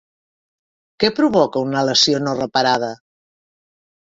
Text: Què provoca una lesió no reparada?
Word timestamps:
Què 1.03 1.11
provoca 1.19 1.63
una 1.67 1.83
lesió 1.91 2.23
no 2.29 2.35
reparada? 2.41 2.91